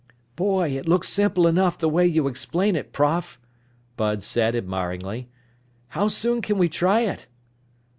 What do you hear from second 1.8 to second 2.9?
way you explain